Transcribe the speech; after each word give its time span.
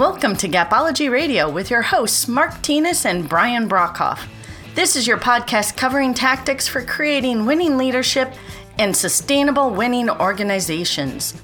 Welcome 0.00 0.34
to 0.36 0.48
Gapology 0.48 1.10
Radio 1.10 1.50
with 1.50 1.68
your 1.68 1.82
hosts, 1.82 2.26
Mark 2.26 2.52
Tinas 2.62 3.04
and 3.04 3.28
Brian 3.28 3.68
Brockhoff. 3.68 4.26
This 4.74 4.96
is 4.96 5.06
your 5.06 5.18
podcast 5.18 5.76
covering 5.76 6.14
tactics 6.14 6.66
for 6.66 6.82
creating 6.82 7.44
winning 7.44 7.76
leadership 7.76 8.32
and 8.78 8.96
sustainable 8.96 9.68
winning 9.68 10.08
organizations. 10.08 11.34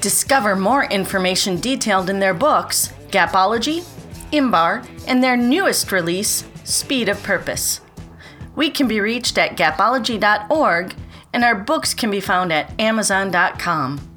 Discover 0.00 0.56
more 0.56 0.84
information 0.84 1.60
detailed 1.60 2.08
in 2.08 2.18
their 2.18 2.32
books, 2.32 2.94
Gapology, 3.10 3.82
Imbar, 4.32 4.88
and 5.06 5.22
their 5.22 5.36
newest 5.36 5.92
release, 5.92 6.44
Speed 6.64 7.10
of 7.10 7.22
Purpose. 7.22 7.82
We 8.56 8.70
can 8.70 8.88
be 8.88 9.00
reached 9.00 9.36
at 9.36 9.58
gapology.org, 9.58 10.94
and 11.34 11.44
our 11.44 11.56
books 11.56 11.92
can 11.92 12.10
be 12.10 12.20
found 12.20 12.54
at 12.54 12.72
amazon.com. 12.80 14.11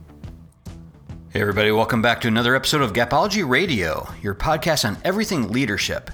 Hey, 1.36 1.42
everybody, 1.42 1.70
welcome 1.70 2.02
back 2.02 2.22
to 2.22 2.30
another 2.30 2.56
episode 2.56 2.82
of 2.82 2.94
Gapology 2.94 3.46
Radio, 3.46 4.08
your 4.22 4.34
podcast 4.34 4.88
on 4.88 4.98
everything 5.04 5.52
leadership. 5.52 6.10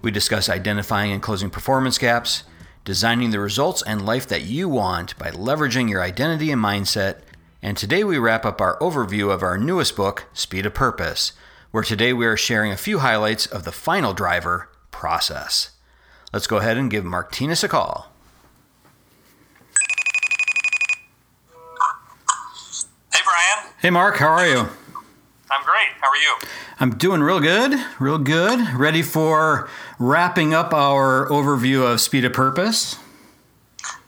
We 0.00 0.10
discuss 0.10 0.48
identifying 0.48 1.12
and 1.12 1.20
closing 1.20 1.50
performance 1.50 1.98
gaps, 1.98 2.44
designing 2.82 3.32
the 3.32 3.38
results 3.38 3.82
and 3.82 4.06
life 4.06 4.26
that 4.28 4.44
you 4.44 4.70
want 4.70 5.18
by 5.18 5.30
leveraging 5.30 5.90
your 5.90 6.00
identity 6.00 6.50
and 6.50 6.64
mindset. 6.64 7.18
And 7.60 7.76
today 7.76 8.02
we 8.02 8.16
wrap 8.16 8.46
up 8.46 8.62
our 8.62 8.78
overview 8.78 9.30
of 9.30 9.42
our 9.42 9.58
newest 9.58 9.94
book, 9.94 10.24
Speed 10.32 10.64
of 10.64 10.72
Purpose, 10.72 11.32
where 11.70 11.84
today 11.84 12.14
we 12.14 12.24
are 12.24 12.38
sharing 12.38 12.72
a 12.72 12.78
few 12.78 13.00
highlights 13.00 13.44
of 13.44 13.64
the 13.64 13.72
final 13.72 14.14
driver, 14.14 14.70
process. 14.90 15.72
Let's 16.32 16.46
go 16.46 16.56
ahead 16.56 16.78
and 16.78 16.90
give 16.90 17.04
Mark 17.04 17.30
Tinas 17.30 17.62
a 17.62 17.68
call. 17.68 18.11
Hey, 23.82 23.90
Mark, 23.90 24.18
how 24.18 24.28
are 24.28 24.46
you? 24.46 24.58
I'm 25.50 25.64
great. 25.64 25.88
How 26.00 26.08
are 26.08 26.16
you? 26.16 26.36
I'm 26.78 26.90
doing 26.98 27.20
real 27.20 27.40
good, 27.40 27.74
real 27.98 28.16
good. 28.16 28.78
Ready 28.78 29.02
for 29.02 29.68
wrapping 29.98 30.54
up 30.54 30.72
our 30.72 31.28
overview 31.30 31.92
of 31.92 32.00
Speed 32.00 32.24
of 32.24 32.32
Purpose. 32.32 32.96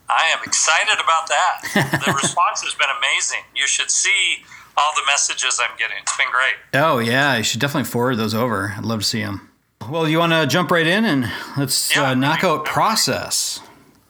I 0.07 0.31
am 0.33 0.41
excited 0.45 0.93
about 0.93 1.27
that. 1.27 2.01
the 2.05 2.13
response 2.23 2.63
has 2.63 2.73
been 2.75 2.87
amazing. 2.99 3.41
You 3.53 3.67
should 3.67 3.91
see 3.91 4.45
all 4.77 4.93
the 4.95 5.01
messages 5.07 5.59
I'm 5.61 5.75
getting. 5.77 5.97
It's 6.03 6.15
been 6.15 6.31
great. 6.31 6.55
Oh, 6.73 6.99
yeah. 6.99 7.35
You 7.35 7.43
should 7.43 7.59
definitely 7.59 7.91
forward 7.91 8.15
those 8.15 8.33
over. 8.33 8.75
I'd 8.77 8.85
love 8.85 9.01
to 9.01 9.05
see 9.05 9.23
them. 9.23 9.49
Well, 9.89 10.07
you 10.07 10.19
want 10.19 10.31
to 10.31 10.47
jump 10.47 10.71
right 10.71 10.87
in 10.87 11.03
and 11.03 11.29
let's 11.57 11.93
yeah, 11.93 12.11
uh, 12.11 12.13
knock 12.13 12.45
out 12.45 12.63
process. 12.63 13.59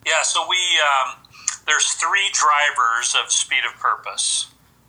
Yeah, 0.06 0.22
so 0.22 0.46
we, 0.48 0.58
um, 1.08 1.16
there's 1.66 1.92
three 1.94 2.30
drivers 2.32 3.16
of 3.20 3.32
speed 3.32 3.64
of 3.68 3.76
purpose 3.80 4.46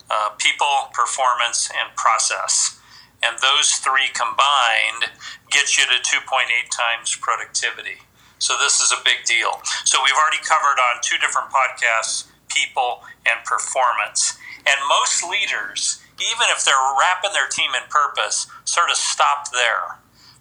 uh, 0.09 0.29
people, 0.37 0.91
performance, 0.93 1.69
and 1.69 1.95
process. 1.95 2.79
And 3.23 3.37
those 3.39 3.71
three 3.81 4.09
combined 4.13 5.11
get 5.49 5.77
you 5.77 5.85
to 5.85 5.97
2.8 5.97 6.47
times 6.69 7.15
productivity. 7.15 8.05
So 8.39 8.55
this 8.59 8.79
is 8.79 8.91
a 8.91 9.03
big 9.03 9.25
deal. 9.25 9.59
So 9.83 9.99
we've 10.03 10.13
already 10.13 10.43
covered 10.43 10.77
on 10.77 11.01
two 11.01 11.17
different 11.17 11.49
podcasts 11.49 12.29
people 12.47 13.03
and 13.25 13.43
performance. 13.43 14.37
And 14.65 14.75
most 14.89 15.23
leaders, 15.23 16.01
even 16.17 16.47
if 16.49 16.63
they're 16.65 16.75
wrapping 16.99 17.33
their 17.33 17.47
team 17.47 17.71
in 17.75 17.87
purpose, 17.89 18.47
sort 18.65 18.89
of 18.89 18.95
stop 18.95 19.51
there. 19.51 19.99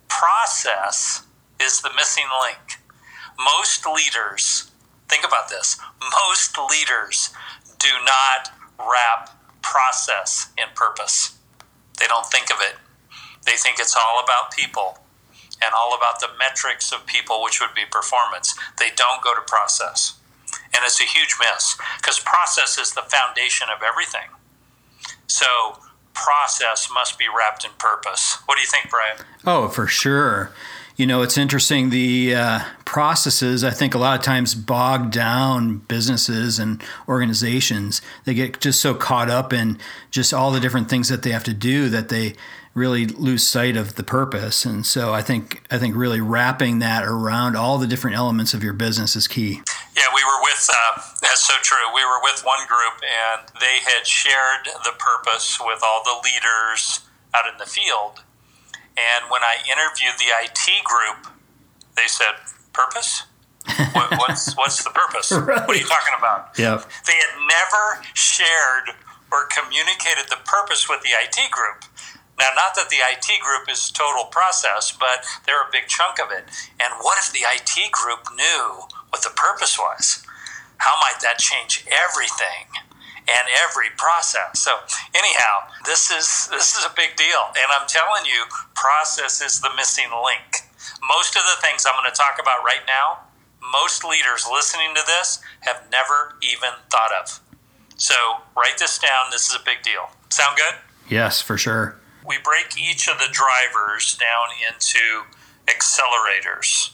Process 0.09 1.27
is 1.61 1.81
the 1.83 1.91
missing 1.97 2.27
link. 2.43 2.81
Most 3.39 3.87
leaders, 3.87 4.71
think 5.09 5.27
about 5.27 5.49
this, 5.49 5.79
most 6.01 6.57
leaders 6.71 7.31
do 7.79 7.89
not 8.05 8.51
wrap 8.79 9.31
process 9.67 10.53
in 10.57 10.67
purpose. 10.75 11.37
They 11.99 12.07
don't 12.07 12.27
think 12.27 12.51
of 12.51 12.59
it. 12.61 12.77
They 13.45 13.57
think 13.57 13.79
it's 13.79 13.97
all 13.97 14.23
about 14.23 14.53
people 14.53 14.99
and 15.63 15.73
all 15.75 15.97
about 15.97 16.21
the 16.21 16.29
metrics 16.39 16.93
of 16.93 17.07
people, 17.07 17.43
which 17.43 17.61
would 17.61 17.75
be 17.75 17.85
performance. 17.91 18.55
They 18.79 18.91
don't 18.95 19.23
go 19.23 19.35
to 19.35 19.41
process. 19.41 20.19
And 20.75 20.85
it's 20.85 21.01
a 21.01 21.05
huge 21.05 21.37
miss 21.41 21.77
because 21.97 22.21
process 22.21 22.79
is 22.79 22.93
the 22.93 23.03
foundation 23.03 23.69
of 23.75 23.83
everything. 23.83 24.29
So, 25.27 25.47
process 26.15 26.89
must 26.93 27.19
be 27.19 27.27
wrapped 27.27 27.65
in 27.65 27.73
purpose. 27.79 28.39
What 28.47 28.57
do 28.57 28.63
you 28.63 28.69
think, 28.69 28.91
Brian? 28.91 29.19
Oh, 29.45 29.69
for 29.69 29.87
sure 29.87 30.53
you 30.97 31.07
know, 31.07 31.21
it's 31.21 31.37
interesting. 31.37 31.91
The 31.91 32.35
uh, 32.35 32.61
processes, 32.87 33.63
I 33.63 33.71
think, 33.71 33.95
a 33.95 33.99
lot 33.99 34.19
of 34.19 34.25
times 34.25 34.55
bog 34.55 35.11
down 35.11 35.79
businesses 35.79 36.59
and 36.59 36.83
organizations. 37.07 38.01
They 38.25 38.33
get 38.33 38.61
just 38.61 38.81
so 38.81 38.95
caught 38.95 39.29
up 39.29 39.53
in 39.53 39.79
just 40.11 40.33
all 40.33 40.51
the 40.51 40.61
different 40.61 40.89
things 40.89 41.11
that 41.11 41.23
they 41.23 41.31
have 41.31 41.45
to 41.45 41.55
do 41.55 41.91
that 41.91 42.09
they 42.09 42.35
really 42.73 43.07
lose 43.07 43.47
sight 43.47 43.77
of 43.77 43.97
the 43.97 44.03
purpose. 44.03 44.65
And 44.65 44.87
so, 44.87 45.13
I 45.13 45.21
think, 45.21 45.63
I 45.71 45.77
think 45.77 45.95
really 45.95 46.21
wrapping 46.21 46.79
that 46.79 47.05
around 47.05 47.57
all 47.57 47.77
the 47.77 47.87
different 47.87 48.17
elements 48.17 48.55
of 48.55 48.63
your 48.63 48.73
business 48.73 49.17
is 49.17 49.29
key. 49.29 49.61
Yeah, 49.97 50.09
we 50.15 50.25
were 50.25 50.43
with. 50.43 50.69
Uh, 50.73 51.03
that's 51.21 51.47
so 51.47 51.55
true. 51.63 51.95
We 51.95 52.05
were 52.05 52.21
with 52.23 52.41
one 52.43 52.67
group, 52.67 53.03
and 53.03 53.49
they 53.61 53.81
had 53.85 54.07
shared 54.07 54.69
the 54.85 54.93
purpose 54.99 55.59
with 55.61 55.81
all 55.85 56.03
the 56.05 56.23
leaders 56.25 57.01
out 57.35 57.45
in 57.51 57.59
the 57.59 57.67
field 57.67 58.23
and 58.97 59.31
when 59.31 59.43
I 59.45 59.61
interviewed 59.69 60.17
the 60.19 60.33
IT 60.45 60.85
group, 60.85 61.33
they 61.97 62.09
said, 62.09 62.41
"Purpose? 62.73 63.25
what, 63.93 64.11
what's 64.19 64.55
what's 64.59 64.83
the 64.83 64.91
purpose? 64.91 65.33
Right. 65.33 65.67
What 65.67 65.77
are 65.77 65.81
you 65.81 65.87
talking 65.87 66.15
about?" 66.19 66.59
Yeah. 66.59 66.83
They 67.07 67.17
had 67.17 67.33
never 67.45 68.03
shared 68.15 68.97
or 69.31 69.47
communicated 69.53 70.31
the 70.31 70.41
purpose 70.45 70.89
with 70.89 71.03
the 71.03 71.11
IT 71.13 71.51
group. 71.51 71.85
Now, 72.39 72.53
not 72.55 72.77
that 72.77 72.91
the 72.91 73.01
IT 73.01 73.41
group 73.41 73.69
is 73.71 73.91
total 73.91 74.25
process, 74.25 74.93
but 74.93 75.25
they're 75.47 75.63
a 75.63 75.73
big 75.73 75.89
chunk 75.89 76.21
of 76.21 76.31
it. 76.31 76.45
And 76.81 76.93
what 77.01 77.17
if 77.19 77.33
the 77.33 77.49
IT 77.49 77.91
group 77.93 78.29
knew 78.37 78.85
what 79.09 79.23
the 79.23 79.33
purpose 79.35 79.79
was? 79.79 80.23
How 80.77 80.93
might 81.01 81.21
that 81.23 81.39
change 81.39 81.87
everything? 81.89 82.69
And 83.29 83.47
every 83.67 83.91
process. 83.97 84.61
So 84.61 84.79
anyhow, 85.15 85.67
this 85.85 86.11
is 86.11 86.49
this 86.51 86.79
is 86.79 86.85
a 86.85 86.93
big 86.95 87.17
deal, 87.17 87.51
and 87.59 87.69
I'm 87.75 87.87
telling 87.89 88.25
you, 88.27 88.47
process 88.75 89.43
is 89.43 89.61
the 89.61 89.71
missing 89.77 90.11
link. 90.11 90.67
Most 91.03 91.37
of 91.37 91.43
the 91.43 91.61
things 91.63 91.85
I'm 91.87 91.99
going 91.99 92.11
to 92.11 92.17
talk 92.17 92.39
about 92.41 92.63
right 92.65 92.87
now, 92.87 93.27
most 93.73 94.05
leaders 94.05 94.47
listening 94.51 94.95
to 94.95 95.03
this 95.07 95.41
have 95.61 95.83
never 95.91 96.39
even 96.43 96.71
thought 96.91 97.11
of. 97.21 97.41
So 97.97 98.15
write 98.57 98.79
this 98.79 98.99
down. 98.99 99.31
This 99.31 99.49
is 99.49 99.57
a 99.57 99.65
big 99.65 99.83
deal. 99.83 100.11
Sound 100.29 100.57
good? 100.57 100.79
Yes, 101.09 101.41
for 101.41 101.57
sure. 101.57 101.99
We 102.27 102.39
break 102.43 102.77
each 102.79 103.09
of 103.09 103.19
the 103.19 103.29
drivers 103.31 104.19
down 104.19 104.49
into 104.69 105.25
accelerators. 105.67 106.93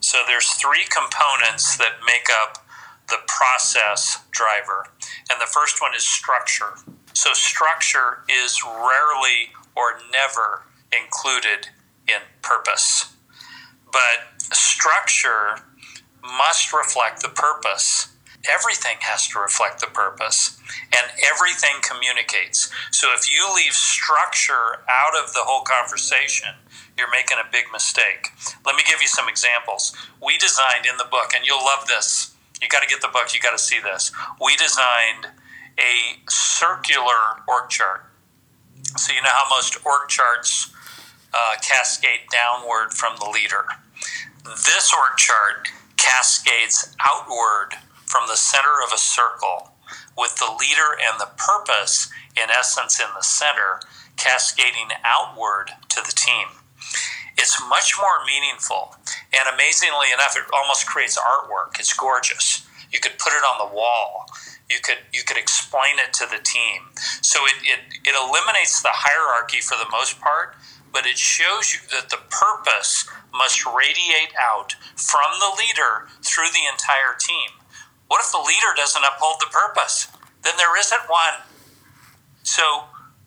So 0.00 0.22
there's 0.26 0.48
three 0.54 0.84
components 0.90 1.76
that 1.78 1.98
make 2.06 2.28
up 2.42 2.63
the 3.08 3.18
process 3.26 4.18
driver. 4.30 4.88
And 5.30 5.40
the 5.40 5.50
first 5.50 5.80
one 5.80 5.94
is 5.94 6.04
structure. 6.04 6.74
So, 7.12 7.32
structure 7.32 8.24
is 8.28 8.62
rarely 8.64 9.52
or 9.76 10.00
never 10.12 10.64
included 10.92 11.68
in 12.08 12.20
purpose. 12.42 13.14
But 13.92 14.42
structure 14.52 15.60
must 16.22 16.72
reflect 16.72 17.22
the 17.22 17.28
purpose. 17.28 18.08
Everything 18.50 18.96
has 19.00 19.26
to 19.28 19.38
reflect 19.38 19.80
the 19.80 19.86
purpose, 19.86 20.60
and 20.92 21.10
everything 21.24 21.80
communicates. 21.82 22.70
So, 22.90 23.08
if 23.14 23.30
you 23.30 23.46
leave 23.54 23.72
structure 23.72 24.84
out 24.88 25.14
of 25.16 25.32
the 25.32 25.44
whole 25.44 25.62
conversation, 25.62 26.50
you're 26.98 27.10
making 27.10 27.38
a 27.38 27.50
big 27.50 27.64
mistake. 27.72 28.30
Let 28.66 28.76
me 28.76 28.82
give 28.86 29.00
you 29.00 29.08
some 29.08 29.28
examples. 29.28 29.96
We 30.22 30.36
designed 30.36 30.84
in 30.84 30.96
the 30.98 31.08
book, 31.10 31.32
and 31.34 31.46
you'll 31.46 31.64
love 31.64 31.86
this 31.86 32.33
you 32.64 32.68
got 32.68 32.82
to 32.82 32.88
get 32.88 33.02
the 33.02 33.12
book. 33.12 33.34
You 33.34 33.40
got 33.40 33.56
to 33.56 33.62
see 33.62 33.78
this. 33.78 34.10
We 34.40 34.56
designed 34.56 35.28
a 35.78 36.30
circular 36.30 37.44
org 37.46 37.68
chart. 37.68 38.06
So 38.96 39.12
you 39.12 39.20
know 39.20 39.28
how 39.30 39.46
most 39.50 39.76
org 39.84 40.08
charts 40.08 40.72
uh, 41.34 41.56
cascade 41.60 42.30
downward 42.32 42.92
from 42.92 43.16
the 43.18 43.28
leader. 43.28 43.66
This 44.44 44.92
org 44.92 45.18
chart 45.18 45.68
cascades 45.96 46.94
outward 47.06 47.74
from 48.06 48.28
the 48.28 48.36
center 48.36 48.82
of 48.86 48.92
a 48.92 48.98
circle 48.98 49.72
with 50.16 50.36
the 50.36 50.56
leader 50.60 50.96
and 51.10 51.20
the 51.20 51.30
purpose, 51.36 52.08
in 52.36 52.50
essence, 52.50 53.00
in 53.00 53.06
the 53.16 53.22
center, 53.22 53.80
cascading 54.16 54.88
outward 55.04 55.70
to 55.88 56.00
the 56.00 56.12
team. 56.12 56.46
It's 57.36 57.60
much 57.68 57.94
more 57.98 58.24
meaningful. 58.26 58.96
And 59.32 59.54
amazingly 59.54 60.12
enough, 60.12 60.36
it 60.36 60.44
almost 60.52 60.86
creates 60.86 61.18
artwork. 61.18 61.78
It's 61.78 61.92
gorgeous. 61.92 62.66
You 62.92 63.00
could 63.00 63.18
put 63.18 63.32
it 63.32 63.42
on 63.42 63.58
the 63.58 63.74
wall. 63.74 64.26
You 64.70 64.78
could 64.82 64.98
you 65.12 65.22
could 65.26 65.36
explain 65.36 65.98
it 65.98 66.12
to 66.14 66.26
the 66.30 66.42
team. 66.42 66.88
So 67.20 67.44
it, 67.44 67.58
it, 67.62 67.80
it 68.06 68.14
eliminates 68.14 68.80
the 68.80 68.94
hierarchy 68.94 69.60
for 69.60 69.76
the 69.76 69.90
most 69.90 70.20
part, 70.20 70.56
but 70.92 71.04
it 71.04 71.18
shows 71.18 71.74
you 71.74 71.80
that 71.90 72.08
the 72.08 72.22
purpose 72.30 73.10
must 73.34 73.66
radiate 73.66 74.32
out 74.40 74.72
from 74.96 75.36
the 75.40 75.52
leader 75.58 76.08
through 76.22 76.48
the 76.54 76.64
entire 76.70 77.18
team. 77.18 77.60
What 78.06 78.22
if 78.22 78.30
the 78.30 78.38
leader 78.38 78.72
doesn't 78.76 79.04
uphold 79.04 79.36
the 79.40 79.50
purpose? 79.50 80.08
Then 80.42 80.54
there 80.56 80.78
isn't 80.78 81.10
one. 81.10 81.42
So 82.42 82.84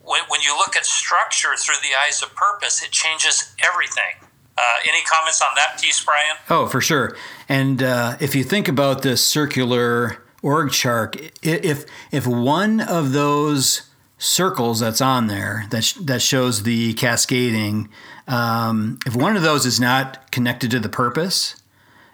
when, 0.08 0.22
when 0.30 0.42
you 0.42 0.56
look 0.58 0.76
at 0.76 0.86
structure 0.86 1.50
through 1.58 1.76
the 1.82 1.90
eyes 2.06 2.24
of 2.24 2.34
purpose, 2.34 2.82
it 2.82 2.92
changes 2.92 3.54
everything. 3.64 4.28
Uh, 4.58 4.62
any 4.88 5.04
comments 5.04 5.42
on 5.42 5.50
that 5.56 5.80
piece, 5.80 6.04
Brian? 6.04 6.36
Oh, 6.50 6.66
for 6.66 6.82
sure. 6.82 7.16
And 7.48 7.84
uh, 7.84 8.18
if 8.20 8.34
you 8.34 8.44
think 8.44 8.68
about 8.68 9.04
this 9.04 9.24
circular 9.24 10.24
org 10.42 10.72
chart, 10.72 11.16
if 11.44 11.86
if 12.12 12.26
one 12.26 12.80
of 12.80 13.12
those 13.12 13.84
circles 14.18 14.80
that's 14.80 15.02
on 15.02 15.28
there 15.28 15.66
that 15.70 15.84
sh- 15.84 15.94
that 16.02 16.24
shows 16.24 16.64
the 16.64 16.94
cascading, 16.96 17.90
um, 18.28 18.98
if 19.06 19.16
one 19.16 19.36
of 19.36 19.44
those 19.44 19.68
is 19.68 19.80
not 19.80 20.32
connected 20.32 20.72
to 20.72 20.80
the 20.80 20.90
purpose, 20.90 21.56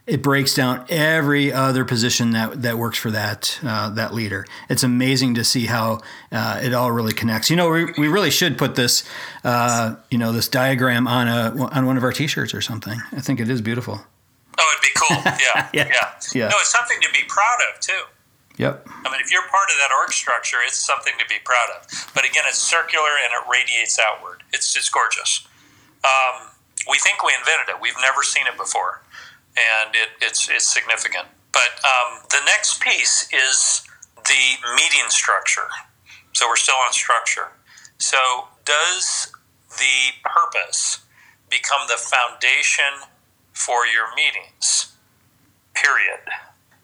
it 0.06 0.22
breaks 0.22 0.54
down 0.54 0.86
every 0.90 1.54
other 1.54 1.86
position 1.86 2.32
that 2.32 2.62
that 2.62 2.78
works 2.78 2.98
for 2.98 3.12
that 3.12 3.60
uh, 3.64 3.90
that 3.92 4.14
leader. 4.14 4.46
It's 4.70 4.84
amazing 4.84 5.36
to 5.36 5.44
see 5.44 5.66
how 5.66 6.02
uh, 6.32 6.60
it 6.62 6.74
all 6.74 6.92
really 6.92 7.14
connects. 7.14 7.50
You 7.50 7.56
know, 7.56 7.70
we, 7.70 7.86
we 7.98 8.08
really 8.08 8.32
should 8.32 8.58
put 8.58 8.76
this 8.76 9.04
uh, 9.44 9.96
you 10.12 10.18
know 10.18 10.32
this 10.32 10.48
diagram 10.50 11.08
on 11.08 11.28
a 11.28 11.68
on 11.72 11.86
one 11.86 11.96
of 11.96 12.04
our 12.04 12.12
T-shirts 12.12 12.54
or 12.54 12.62
something. 12.62 13.00
I 13.12 13.22
think 13.22 13.40
it 13.40 13.50
is 13.50 13.62
beautiful. 13.62 14.02
Oh, 14.58 14.74
it'd 14.74 14.82
be 14.82 15.00
cool. 15.00 15.34
Yeah, 15.54 15.70
yeah. 15.74 15.88
yeah, 15.88 16.10
yeah. 16.34 16.48
No, 16.50 16.56
it's 16.60 16.72
something 16.72 16.98
to 17.02 17.10
be 17.14 17.24
proud 17.28 17.58
of 17.72 17.80
too. 17.80 18.04
Yep. 18.58 18.88
I 18.88 19.10
mean, 19.10 19.22
if 19.22 19.32
you're 19.32 19.48
part 19.50 19.70
of 19.70 19.78
that 19.82 19.90
org 20.02 20.12
structure, 20.12 20.58
it's 20.66 20.78
something 20.78 21.14
to 21.18 21.26
be 21.28 21.36
proud 21.44 21.70
of. 21.78 22.12
But 22.14 22.24
again, 22.26 22.44
it's 22.48 22.58
circular 22.58 23.10
and 23.24 23.34
it 23.34 23.50
radiates 23.50 24.00
outward. 24.00 24.44
It's 24.52 24.76
it's 24.76 24.90
gorgeous. 24.90 25.48
Um, 26.04 26.50
we 26.90 26.98
think 27.00 27.24
we 27.24 27.32
invented 27.40 27.70
it. 27.70 27.82
We've 27.82 27.98
never 28.02 28.24
seen 28.24 28.44
it 28.48 28.58
before 28.58 29.03
and 29.58 29.96
it, 29.96 30.10
it's 30.22 30.50
it's 30.50 30.68
significant. 30.68 31.28
But 31.52 31.80
um, 31.86 32.20
the 32.32 32.42
next 32.46 32.82
piece 32.82 33.30
is 33.32 33.84
the 34.16 34.44
meeting 34.76 35.10
structure. 35.10 35.70
So 36.34 36.48
we're 36.48 36.56
still 36.56 36.76
on 36.86 36.94
structure. 36.94 37.52
So 37.98 38.18
does 38.66 39.32
the 39.70 40.18
purpose 40.24 41.00
become 41.50 41.82
the 41.88 41.98
foundation 41.98 43.08
for 43.54 43.86
your 43.86 44.14
meetings? 44.16 44.96
Period. 45.76 46.26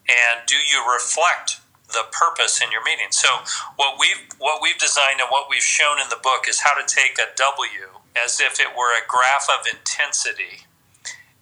And 0.06 0.46
do 0.46 0.54
you 0.54 0.84
reflect 0.92 1.60
the 1.88 2.04
purpose 2.12 2.60
in 2.62 2.70
your 2.70 2.84
meeting? 2.84 3.10
So 3.10 3.28
what 3.76 3.98
we've 3.98 4.26
what 4.38 4.62
we've 4.62 4.78
designed 4.78 5.20
and 5.20 5.28
what 5.30 5.50
we've 5.50 5.62
shown 5.62 5.98
in 6.00 6.08
the 6.08 6.18
book 6.22 6.46
is 6.48 6.60
how 6.60 6.74
to 6.74 6.86
take 6.86 7.18
a 7.18 7.34
W 7.36 7.98
as 8.16 8.40
if 8.40 8.60
it 8.60 8.68
were 8.76 8.92
a 8.94 9.02
graph 9.08 9.46
of 9.50 9.66
intensity 9.66 10.66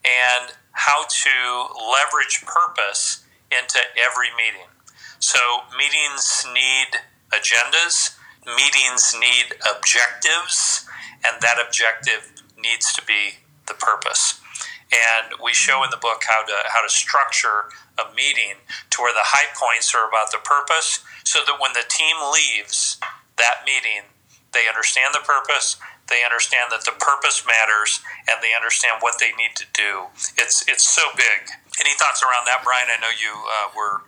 and 0.05 0.53
how 0.79 1.03
to 1.11 1.67
leverage 1.75 2.47
purpose 2.47 3.25
into 3.51 3.79
every 3.99 4.31
meeting. 4.39 4.71
So, 5.19 5.39
meetings 5.77 6.47
need 6.55 7.03
agendas, 7.35 8.15
meetings 8.47 9.15
need 9.19 9.59
objectives, 9.67 10.87
and 11.27 11.43
that 11.43 11.59
objective 11.59 12.31
needs 12.57 12.93
to 12.93 13.05
be 13.05 13.43
the 13.67 13.75
purpose. 13.75 14.41
And 14.89 15.35
we 15.43 15.53
show 15.53 15.83
in 15.83 15.91
the 15.91 15.99
book 16.01 16.23
how 16.27 16.47
to 16.47 16.55
how 16.69 16.83
to 16.83 16.89
structure 16.89 17.69
a 17.99 18.15
meeting 18.15 18.63
to 18.91 19.03
where 19.03 19.13
the 19.13 19.35
high 19.35 19.51
points 19.59 19.93
are 19.95 20.09
about 20.09 20.31
the 20.31 20.39
purpose 20.39 21.01
so 21.25 21.41
that 21.45 21.59
when 21.61 21.73
the 21.75 21.85
team 21.89 22.17
leaves 22.33 22.99
that 23.37 23.67
meeting, 23.67 24.09
they 24.53 24.67
understand 24.69 25.15
the 25.15 25.25
purpose, 25.25 25.77
they 26.09 26.25
understand 26.25 26.73
that 26.73 26.85
the 26.85 26.97
purpose 26.97 27.45
matters, 27.47 28.01
and 28.29 28.41
they 28.41 28.57
understand 28.57 28.99
what 29.01 29.21
they 29.21 29.33
need 29.37 29.55
to 29.57 29.67
do. 29.73 30.09
It's 30.37 30.67
it's 30.69 30.85
so 30.85 31.03
big. 31.17 31.53
Any 31.81 31.95
thoughts 31.95 32.23
around 32.23 32.47
that, 32.47 32.65
Brian? 32.65 32.89
I 32.91 33.01
know 33.01 33.13
you 33.13 33.33
uh, 33.33 33.69
were 33.77 34.03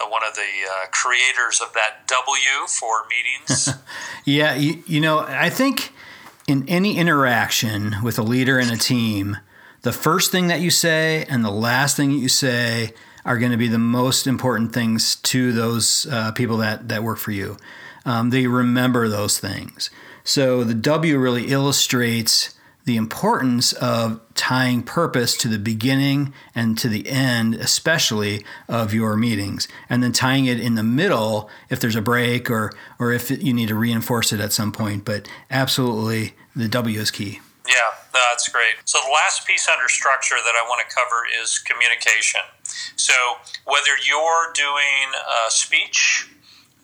uh, 0.00 0.08
one 0.08 0.22
of 0.24 0.34
the 0.34 0.40
uh, 0.42 0.86
creators 0.90 1.60
of 1.60 1.72
that 1.74 2.06
W 2.08 2.66
for 2.68 3.04
meetings. 3.10 3.68
yeah, 4.24 4.54
you, 4.54 4.82
you 4.86 5.00
know, 5.00 5.20
I 5.20 5.50
think 5.50 5.92
in 6.46 6.68
any 6.68 6.96
interaction 6.96 7.96
with 8.02 8.18
a 8.18 8.22
leader 8.22 8.58
and 8.58 8.70
a 8.70 8.76
team, 8.76 9.38
the 9.82 9.92
first 9.92 10.30
thing 10.30 10.46
that 10.46 10.60
you 10.60 10.70
say 10.70 11.24
and 11.28 11.44
the 11.44 11.50
last 11.50 11.96
thing 11.96 12.10
that 12.10 12.18
you 12.18 12.28
say 12.28 12.94
are 13.24 13.38
going 13.38 13.52
to 13.52 13.58
be 13.58 13.68
the 13.68 13.78
most 13.78 14.26
important 14.26 14.72
things 14.72 15.16
to 15.16 15.52
those 15.52 16.06
uh, 16.10 16.32
people 16.32 16.56
that, 16.58 16.88
that 16.88 17.02
work 17.02 17.18
for 17.18 17.30
you. 17.30 17.56
Um, 18.04 18.30
they 18.30 18.46
remember 18.46 19.08
those 19.08 19.38
things. 19.38 19.90
So 20.24 20.64
the 20.64 20.74
W 20.74 21.18
really 21.18 21.46
illustrates 21.46 22.54
the 22.84 22.96
importance 22.96 23.72
of 23.74 24.20
tying 24.34 24.82
purpose 24.82 25.36
to 25.36 25.48
the 25.48 25.58
beginning 25.58 26.32
and 26.54 26.76
to 26.78 26.88
the 26.88 27.08
end, 27.08 27.54
especially 27.54 28.44
of 28.68 28.92
your 28.92 29.16
meetings, 29.16 29.68
and 29.88 30.02
then 30.02 30.12
tying 30.12 30.46
it 30.46 30.58
in 30.58 30.74
the 30.74 30.82
middle 30.82 31.48
if 31.70 31.78
there's 31.78 31.94
a 31.94 32.02
break 32.02 32.50
or 32.50 32.72
or 32.98 33.12
if 33.12 33.30
you 33.30 33.52
need 33.52 33.68
to 33.68 33.74
reinforce 33.76 34.32
it 34.32 34.40
at 34.40 34.52
some 34.52 34.72
point. 34.72 35.04
But 35.04 35.28
absolutely, 35.50 36.34
the 36.56 36.68
W 36.68 36.98
is 36.98 37.10
key. 37.10 37.40
Yeah, 37.68 37.74
that's 38.12 38.48
great. 38.48 38.74
So 38.84 38.98
the 39.04 39.12
last 39.12 39.46
piece 39.46 39.68
under 39.68 39.88
structure 39.88 40.34
that 40.34 40.54
I 40.56 40.66
want 40.66 40.86
to 40.88 40.94
cover 40.94 41.22
is 41.40 41.60
communication. 41.60 42.40
So 42.96 43.14
whether 43.64 43.92
you're 44.04 44.52
doing 44.54 45.14
a 45.46 45.50
speech 45.50 46.28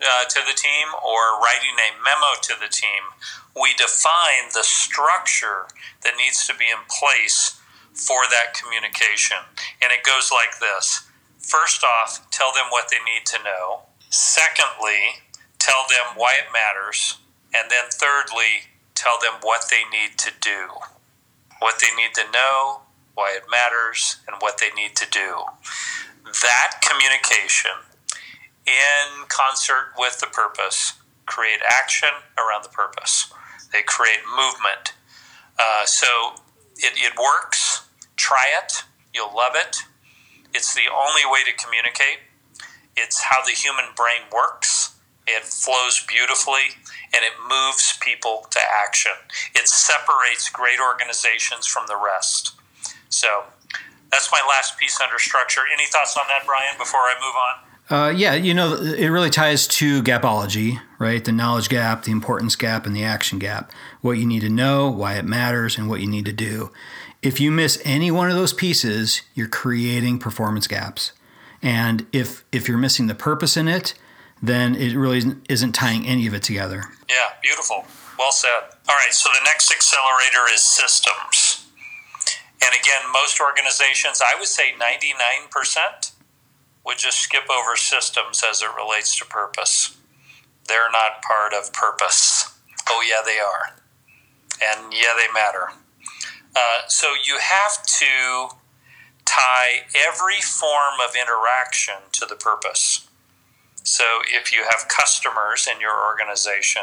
uh, 0.01 0.25
to 0.25 0.41
the 0.47 0.55
team 0.55 0.89
or 1.03 1.41
writing 1.43 1.75
a 1.75 1.91
memo 1.99 2.39
to 2.43 2.55
the 2.61 2.71
team, 2.71 3.15
we 3.55 3.75
define 3.75 4.55
the 4.55 4.63
structure 4.63 5.67
that 6.03 6.17
needs 6.17 6.47
to 6.47 6.55
be 6.55 6.71
in 6.71 6.83
place 6.87 7.59
for 7.93 8.23
that 8.31 8.55
communication. 8.55 9.39
And 9.83 9.91
it 9.91 10.07
goes 10.07 10.31
like 10.31 10.59
this 10.61 11.09
First 11.49 11.83
off, 11.83 12.31
tell 12.31 12.53
them 12.53 12.67
what 12.69 12.91
they 12.91 12.99
need 12.99 13.25
to 13.27 13.43
know. 13.43 13.89
Secondly, 14.11 15.25
tell 15.59 15.89
them 15.89 16.13
why 16.15 16.35
it 16.37 16.53
matters. 16.53 17.17
And 17.55 17.71
then 17.71 17.89
thirdly, 17.91 18.69
tell 18.95 19.17
them 19.19 19.41
what 19.41 19.65
they 19.71 19.89
need 19.89 20.19
to 20.19 20.31
do. 20.43 20.69
What 21.61 21.81
they 21.81 21.89
need 21.97 22.13
to 22.15 22.31
know, 22.31 22.83
why 23.15 23.33
it 23.35 23.45
matters, 23.51 24.19
and 24.27 24.37
what 24.41 24.59
they 24.59 24.69
need 24.77 24.95
to 24.97 25.09
do. 25.11 25.45
That 26.43 26.83
communication 26.85 27.88
in 28.69 29.27
concert 29.29 29.93
with 29.97 30.21
the 30.21 30.27
purpose, 30.27 30.95
create 31.27 31.61
action 31.67 32.11
around 32.37 32.65
the 32.65 32.71
purpose. 32.71 33.33
They 33.73 33.83
create 33.83 34.21
movement. 34.29 34.95
Uh, 35.59 35.85
so 35.85 36.07
it, 36.77 36.93
it 36.97 37.13
works. 37.19 37.89
Try 38.17 38.45
it. 38.63 38.85
You'll 39.15 39.35
love 39.35 39.53
it. 39.55 39.79
It's 40.55 40.75
the 40.75 40.89
only 40.93 41.23
way 41.27 41.45
to 41.45 41.53
communicate. 41.65 42.25
It's 42.97 43.23
how 43.23 43.43
the 43.45 43.53
human 43.53 43.87
brain 43.97 44.29
works. 44.33 44.97
It 45.27 45.45
flows 45.45 46.05
beautifully 46.09 46.81
and 47.13 47.23
it 47.25 47.37
moves 47.49 47.99
people 48.01 48.47
to 48.51 48.61
action. 48.61 49.13
It 49.55 49.69
separates 49.69 50.49
great 50.49 50.81
organizations 50.81 51.67
from 51.67 51.87
the 51.87 51.97
rest. 51.97 52.53
So 53.09 53.45
that's 54.11 54.33
my 54.33 54.41
last 54.49 54.79
piece 54.79 55.01
under 55.01 55.19
structure. 55.19 55.63
Any 55.73 55.87
thoughts 55.87 56.17
on 56.17 56.25
that, 56.29 56.47
Brian, 56.47 56.79
before 56.79 57.01
I 57.01 57.15
move 57.21 57.37
on? 57.37 57.68
Uh, 57.91 58.13
yeah, 58.15 58.35
you 58.35 58.53
know, 58.53 58.75
it 58.75 59.09
really 59.09 59.31
ties 59.31 59.67
to 59.67 60.03
gapology, 60.03 60.79
right? 60.99 61.25
The 61.25 61.33
knowledge 61.33 61.71
gap, 61.71 62.05
the 62.05 62.13
importance 62.13 62.55
gap, 62.55 62.85
and 62.85 62.95
the 62.95 63.03
action 63.03 63.39
gap. 63.39 63.73
What 64.03 64.19
you 64.19 64.27
need 64.27 64.41
to 64.41 64.51
know, 64.51 64.91
why 64.91 65.15
it 65.15 65.25
matters, 65.25 65.79
and 65.79 65.89
what 65.89 66.01
you 66.01 66.07
need 66.07 66.27
to 66.27 66.33
do. 66.33 66.71
If 67.23 67.41
you 67.41 67.51
miss 67.51 67.81
any 67.85 68.11
one 68.11 68.31
of 68.31 68.37
those 68.37 68.53
pieces, 68.53 69.23
you're 69.35 69.49
creating 69.49 70.19
performance 70.19 70.67
gaps. 70.67 71.13
And 71.63 72.07
if 72.13 72.45
if 72.53 72.69
you're 72.69 72.79
missing 72.79 73.07
the 73.07 73.15
purpose 73.15 73.57
in 73.57 73.69
it, 73.69 73.95
then 74.43 74.75
it 74.77 74.95
really 74.95 75.23
isn't 75.49 75.73
tying 75.73 76.07
any 76.07 76.27
of 76.27 76.35
it 76.35 76.43
together. 76.43 76.85
Yeah, 77.09 77.35
beautiful. 77.43 77.87
Well 78.19 78.33
said. 78.33 78.71
All 78.89 78.95
right, 78.95 79.13
so 79.13 79.31
the 79.33 79.45
next 79.45 79.73
accelerator 79.73 80.53
is 80.53 80.61
systems. 80.61 81.67
And 82.63 82.71
again, 82.79 83.11
most 83.13 83.41
organizations, 83.41 84.21
I 84.21 84.39
would 84.39 84.49
say 84.49 84.75
99% 84.79 86.08
would 86.89 86.97
just 86.99 87.19
skip 87.19 87.45
over 87.51 87.77
systems 87.77 88.43
as 88.43 88.63
it 88.63 88.71
relates 88.75 89.17
to 89.19 89.27
purpose. 89.27 89.95
They're 90.67 90.91
not 90.91 91.23
part 91.23 91.53
of 91.53 91.71
purpose. 91.73 92.59
Oh, 92.89 93.05
yeah, 93.07 93.21
they 93.25 93.39
are. 93.39 93.77
And 94.63 94.93
yeah, 94.93 95.13
they 95.15 95.31
matter. 95.33 95.69
Uh, 96.57 96.89
so 96.89 97.09
you 97.27 97.39
have 97.41 97.85
to 97.85 98.57
tie 99.27 99.85
every 99.95 100.41
form 100.41 100.95
of 101.07 101.15
interaction 101.15 101.95
to 102.13 102.25
the 102.25 102.35
purpose. 102.35 103.07
So 103.85 104.05
if 104.27 104.51
you 104.51 104.65
have 104.65 104.89
customers 104.89 105.69
in 105.71 105.83
your 105.83 105.95
organization, 106.07 106.83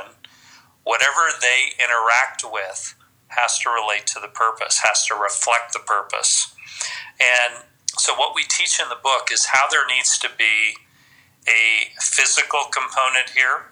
whatever 0.84 1.34
they 1.42 1.84
interact 1.84 2.44
with 2.46 2.94
has 3.30 3.58
to 3.60 3.70
relate 3.70 4.06
to 4.08 4.20
the 4.22 4.28
purpose, 4.28 4.82
has 4.84 5.06
to 5.08 5.16
reflect 5.16 5.74
the 5.74 5.80
purpose. 5.80 6.54
And 7.20 7.64
so, 7.98 8.14
what 8.16 8.36
we 8.36 8.44
teach 8.44 8.80
in 8.80 8.90
the 8.90 9.00
book 9.02 9.30
is 9.32 9.46
how 9.48 9.68
there 9.70 9.86
needs 9.88 10.18
to 10.20 10.30
be 10.38 10.78
a 11.48 11.94
physical 12.00 12.66
component 12.72 13.30
here. 13.36 13.72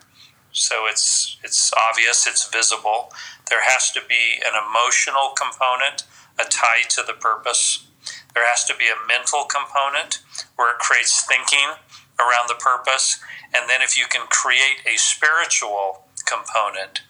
So 0.51 0.85
it's 0.87 1.37
it's 1.43 1.73
obvious, 1.73 2.27
it's 2.27 2.47
visible. 2.47 3.11
There 3.49 3.63
has 3.63 3.91
to 3.91 4.01
be 4.07 4.39
an 4.45 4.53
emotional 4.53 5.33
component, 5.35 6.03
a 6.39 6.45
tie 6.45 6.87
to 6.89 7.03
the 7.05 7.13
purpose. 7.13 7.87
There 8.33 8.45
has 8.45 8.63
to 8.65 8.75
be 8.75 8.85
a 8.85 9.07
mental 9.07 9.45
component 9.45 10.19
where 10.55 10.71
it 10.71 10.79
creates 10.79 11.25
thinking 11.25 11.77
around 12.19 12.47
the 12.47 12.59
purpose. 12.59 13.19
And 13.53 13.69
then 13.69 13.81
if 13.81 13.97
you 13.97 14.05
can 14.09 14.27
create 14.27 14.85
a 14.85 14.97
spiritual 14.97 16.05
component, 16.25 17.01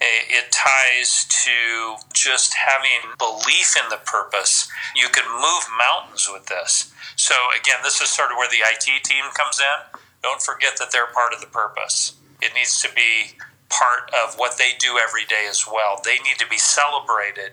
it 0.00 0.52
ties 0.52 1.24
to 1.24 1.96
just 2.12 2.54
having 2.54 3.16
belief 3.18 3.74
in 3.82 3.88
the 3.88 4.00
purpose. 4.04 4.68
You 4.94 5.08
can 5.08 5.24
move 5.30 5.64
mountains 5.76 6.28
with 6.30 6.46
this. 6.46 6.92
So, 7.16 7.34
again, 7.58 7.76
this 7.82 8.00
is 8.00 8.08
sort 8.08 8.30
of 8.30 8.36
where 8.36 8.48
the 8.48 8.60
IT 8.60 9.04
team 9.04 9.24
comes 9.34 9.58
in. 9.58 10.00
Don't 10.22 10.42
forget 10.42 10.76
that 10.78 10.92
they're 10.92 11.06
part 11.06 11.32
of 11.32 11.40
the 11.40 11.46
purpose. 11.46 12.14
It 12.42 12.52
needs 12.54 12.80
to 12.82 12.88
be 12.94 13.38
part 13.68 14.10
of 14.12 14.34
what 14.36 14.58
they 14.58 14.72
do 14.78 14.98
every 15.02 15.24
day 15.24 15.46
as 15.48 15.64
well. 15.66 16.00
They 16.04 16.18
need 16.18 16.38
to 16.38 16.46
be 16.46 16.58
celebrated 16.58 17.52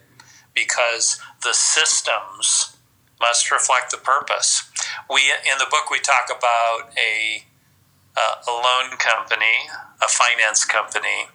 because 0.53 1.19
the 1.43 1.53
systems 1.53 2.77
must 3.19 3.51
reflect 3.51 3.91
the 3.91 3.97
purpose. 3.97 4.69
We 5.09 5.21
in 5.31 5.57
the 5.57 5.65
book 5.69 5.89
we 5.89 5.99
talk 5.99 6.27
about 6.29 6.91
a 6.97 7.45
uh, 8.15 8.35
a 8.47 8.51
loan 8.51 8.97
company, 8.97 9.69
a 10.01 10.07
finance 10.07 10.65
company 10.65 11.29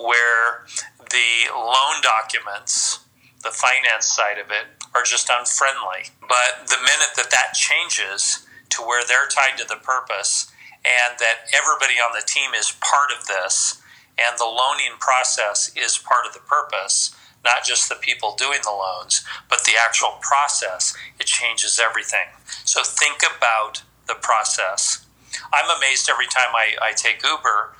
where 0.00 0.66
the 0.98 1.52
loan 1.54 2.00
documents, 2.02 3.00
the 3.42 3.50
finance 3.50 4.06
side 4.06 4.38
of 4.38 4.50
it, 4.50 4.66
are 4.94 5.04
just 5.04 5.30
unfriendly. 5.30 6.10
But 6.20 6.68
the 6.68 6.80
minute 6.80 7.14
that 7.16 7.30
that 7.30 7.54
changes 7.54 8.46
to 8.70 8.82
where 8.82 9.04
they're 9.06 9.28
tied 9.28 9.58
to 9.58 9.66
the 9.66 9.80
purpose 9.82 10.50
and 10.84 11.18
that 11.18 11.50
everybody 11.54 12.00
on 12.00 12.12
the 12.14 12.26
team 12.26 12.52
is 12.54 12.72
part 12.80 13.10
of 13.16 13.26
this 13.26 13.82
and 14.18 14.38
the 14.38 14.44
loaning 14.44 14.98
process 14.98 15.70
is 15.76 15.98
part 15.98 16.26
of 16.26 16.34
the 16.34 16.40
purpose, 16.40 17.14
not 17.44 17.64
just 17.64 17.88
the 17.88 17.94
people 17.94 18.34
doing 18.36 18.60
the 18.62 18.70
loans, 18.70 19.24
but 19.48 19.64
the 19.64 19.72
actual 19.80 20.18
process, 20.20 20.94
it 21.18 21.26
changes 21.26 21.80
everything. 21.82 22.28
So 22.64 22.82
think 22.84 23.18
about 23.36 23.82
the 24.06 24.14
process. 24.14 25.06
I'm 25.52 25.70
amazed 25.76 26.08
every 26.10 26.26
time 26.26 26.54
I, 26.54 26.74
I 26.82 26.92
take 26.92 27.22
Uber 27.22 27.76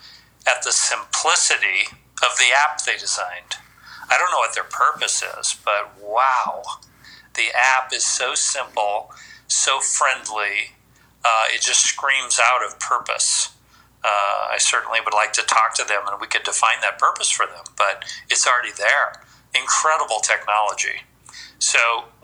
at 0.46 0.62
the 0.62 0.72
simplicity 0.72 1.92
of 2.22 2.36
the 2.38 2.52
app 2.56 2.82
they 2.84 2.96
designed. 2.96 3.56
I 4.08 4.18
don't 4.18 4.30
know 4.30 4.38
what 4.38 4.54
their 4.54 4.64
purpose 4.64 5.22
is, 5.22 5.56
but 5.64 5.92
wow, 6.02 6.62
the 7.34 7.48
app 7.54 7.92
is 7.92 8.04
so 8.04 8.34
simple, 8.34 9.12
so 9.46 9.80
friendly. 9.80 10.74
Uh, 11.24 11.44
it 11.54 11.60
just 11.62 11.82
screams 11.84 12.40
out 12.42 12.64
of 12.64 12.80
purpose. 12.80 13.50
Uh, 14.02 14.48
I 14.50 14.56
certainly 14.58 14.98
would 15.04 15.14
like 15.14 15.32
to 15.34 15.42
talk 15.42 15.74
to 15.76 15.84
them 15.84 16.02
and 16.10 16.20
we 16.20 16.26
could 16.26 16.42
define 16.42 16.80
that 16.80 16.98
purpose 16.98 17.30
for 17.30 17.46
them, 17.46 17.64
but 17.76 18.04
it's 18.30 18.46
already 18.46 18.72
there. 18.76 19.22
Incredible 19.54 20.20
technology. 20.20 21.04
So 21.58 21.78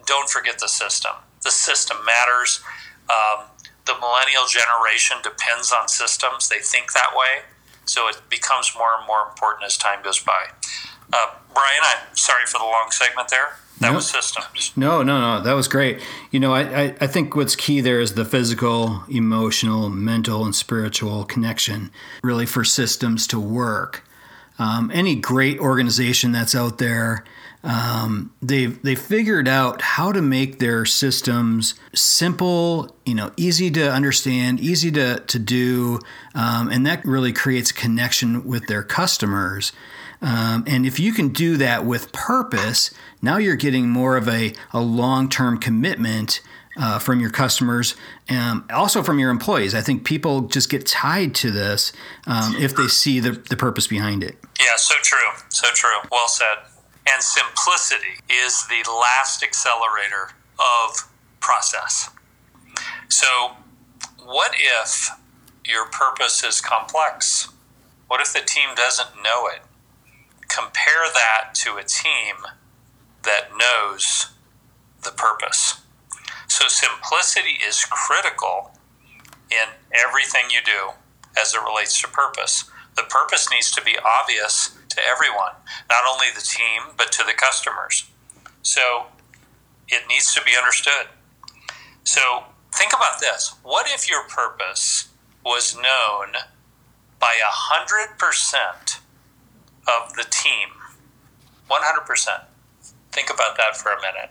don't 0.07 0.29
forget 0.29 0.59
the 0.59 0.69
system. 0.69 1.13
The 1.43 1.51
system 1.51 1.99
matters. 2.05 2.61
Um, 3.11 3.45
the 3.85 3.95
millennial 3.95 4.47
generation 4.49 5.19
depends 5.23 5.71
on 5.71 5.89
systems, 5.89 6.49
they 6.49 6.59
think 6.59 6.93
that 6.93 7.11
way. 7.15 7.45
So 7.87 8.09
it 8.09 8.21
becomes 8.29 8.73
more 8.77 8.91
and 8.99 9.07
more 9.07 9.23
important 9.29 9.65
as 9.65 9.77
time 9.77 10.03
goes 10.03 10.19
by. 10.19 10.47
Uh, 11.13 11.27
Brian, 11.55 11.83
I'm 11.83 12.17
sorry 12.17 12.45
for 12.47 12.59
the 12.59 12.65
long 12.65 12.91
segment 12.91 13.29
there. 13.29 13.57
That 13.81 13.91
no, 13.91 13.97
was 13.97 14.11
systems. 14.11 14.73
No, 14.75 15.03
no, 15.03 15.21
no. 15.21 15.43
That 15.43 15.53
was 15.53 15.69
great. 15.69 16.01
You 16.31 16.41
know, 16.41 16.53
I, 16.53 16.61
I, 16.63 16.97
I, 17.03 17.07
think 17.07 17.37
what's 17.37 17.55
key 17.55 17.81
there 17.83 18.01
is 18.01 18.15
the 18.15 18.25
physical, 18.25 19.05
emotional, 19.09 19.91
mental, 19.91 20.45
and 20.45 20.55
spiritual 20.55 21.25
connection, 21.25 21.91
really, 22.23 22.47
for 22.47 22.65
systems 22.65 23.27
to 23.29 23.39
work. 23.39 24.03
Um, 24.59 24.91
any 24.95 25.15
great 25.15 25.59
organization 25.59 26.33
that's 26.33 26.55
out 26.55 26.79
there 26.79 27.23
um, 27.67 28.33
they've 28.41 28.81
they 28.83 28.95
figured 28.95 29.49
out 29.49 29.83
how 29.83 30.13
to 30.13 30.23
make 30.23 30.61
their 30.61 30.87
systems 30.87 31.75
simple, 31.95 32.97
you 33.05 33.15
know, 33.15 33.33
easy 33.37 33.73
to 33.73 33.93
understand, 33.93 34.61
easy 34.61 34.93
to 34.93 35.19
to 35.19 35.39
do, 35.39 35.99
um, 36.35 36.71
and 36.71 36.87
that 36.87 37.05
really 37.05 37.33
creates 37.33 37.73
connection 37.73 38.47
with 38.47 38.69
their 38.69 38.85
customers. 38.85 39.73
Um, 40.23 40.65
and 40.67 40.87
if 40.87 41.01
you 41.01 41.13
can 41.13 41.31
do 41.31 41.57
that 41.57 41.85
with 41.85 42.13
purpose, 42.13 42.91
now 43.21 43.37
you're 43.37 43.57
getting 43.57 43.91
more 43.91 44.17
of 44.17 44.29
a, 44.29 44.55
a 44.73 44.81
long 44.81 45.29
term 45.29 45.59
commitment 45.59 46.41
uh, 46.77 47.01
from 47.01 47.19
your 47.19 47.31
customers, 47.31 47.97
and 48.29 48.63
also 48.71 49.03
from 49.03 49.19
your 49.19 49.31
employees. 49.31 49.75
I 49.75 49.81
think 49.81 50.05
people 50.05 50.43
just 50.43 50.71
get 50.71 50.87
tied 50.87 51.35
to 51.37 51.51
this 51.51 51.93
um, 52.29 52.55
if 52.57 52.77
they 52.77 52.87
see 52.87 53.19
the, 53.19 53.33
the 53.33 53.57
purpose 53.57 53.89
behind 53.89 54.23
it. 54.23 54.37
Yeah, 54.61 54.77
so 54.77 54.95
true. 55.03 55.19
So 55.49 55.67
true. 55.75 55.97
Well 56.13 56.29
said. 56.29 56.76
And 57.09 57.23
simplicity 57.23 58.19
is 58.29 58.67
the 58.67 58.89
last 58.91 59.43
accelerator 59.43 60.31
of 60.59 61.09
process. 61.41 62.11
So, 63.09 63.53
what 64.25 64.53
if 64.57 65.11
your 65.65 65.87
purpose 65.87 66.43
is 66.43 66.61
complex? 66.61 67.49
What 68.09 68.21
if 68.21 68.33
the 68.33 68.41
team 68.41 68.71
doesn't 68.75 69.23
know 69.23 69.47
it? 69.47 69.63
Compare 70.49 71.07
that 71.15 71.55
to 71.55 71.77
a 71.77 71.85
team 71.85 72.37
that 73.23 73.51
knows 73.57 74.33
the 75.05 75.13
purpose. 75.13 75.81
So, 76.49 76.67
simplicity 76.69 77.59
is 77.67 77.85
critical 77.85 78.73
in 79.51 79.69
everything 79.93 80.51
you 80.51 80.61
do 80.65 80.91
as 81.41 81.55
it 81.55 81.61
relates 81.61 82.01
to 82.03 82.09
purpose. 82.09 82.65
The 82.97 83.05
purpose 83.05 83.49
needs 83.51 83.71
to 83.73 83.83
be 83.83 83.97
obvious 84.05 84.77
to 84.97 85.03
everyone, 85.05 85.53
not 85.89 86.03
only 86.11 86.27
the 86.35 86.41
team, 86.41 86.95
but 86.97 87.13
to 87.13 87.25
the 87.25 87.35
customers. 87.35 88.11
So 88.63 89.07
it 89.89 90.03
needs 90.09 90.35
to 90.35 90.43
be 90.43 90.53
understood. 90.57 91.09
So 92.05 92.45
think 92.75 92.93
about 92.93 93.21
this. 93.21 93.55
What 93.63 93.87
if 93.89 94.09
your 94.09 94.25
purpose 94.25 95.09
was 95.45 95.77
known 95.77 96.35
by 97.21 97.37
100% 97.45 98.99
of 99.87 100.15
the 100.15 100.25
team? 100.31 100.69
100%. 101.71 102.45
Think 103.13 103.31
about 103.31 103.57
that 103.57 103.77
for 103.77 103.93
a 103.93 104.01
minute. 104.01 104.31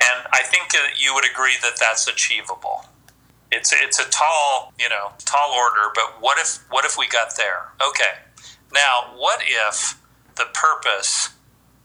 And 0.00 0.26
I 0.32 0.42
think 0.42 0.70
that 0.72 0.98
you 0.98 1.14
would 1.14 1.24
agree 1.30 1.56
that 1.62 1.78
that's 1.78 2.08
achievable. 2.08 2.86
It's 3.52 3.72
it's 3.72 3.98
a 4.00 4.08
tall, 4.08 4.72
you 4.80 4.88
know, 4.88 5.12
tall 5.18 5.52
order, 5.52 5.92
but 5.94 6.20
what 6.20 6.38
if 6.38 6.64
what 6.70 6.84
if 6.86 6.96
we 6.98 7.06
got 7.06 7.36
there? 7.36 7.68
Okay. 7.86 8.18
Now, 8.72 9.12
what 9.16 9.40
if 9.44 10.00
the 10.36 10.46
purpose 10.54 11.30